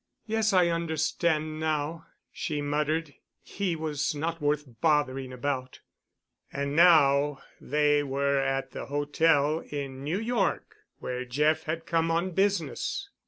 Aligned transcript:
"Yes, 0.25 0.51
I 0.51 0.69
understand 0.69 1.59
now," 1.59 2.07
she 2.31 2.59
muttered. 2.59 3.13
"He 3.43 3.75
was 3.75 4.15
not 4.15 4.41
worth 4.41 4.65
bothering 4.81 5.31
about." 5.31 5.81
And 6.51 6.75
now 6.75 7.43
they 7.61 8.01
were 8.01 8.39
at 8.39 8.71
the 8.71 8.85
hotel 8.87 9.59
in 9.59 10.03
New 10.03 10.17
York, 10.19 10.77
where 10.97 11.23
Jeff 11.23 11.65
had 11.65 11.85
come 11.85 12.09
on 12.09 12.31
business. 12.31 13.09